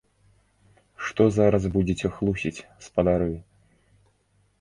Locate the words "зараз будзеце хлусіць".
1.37-2.65